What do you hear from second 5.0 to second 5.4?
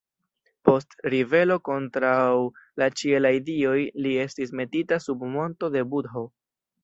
sub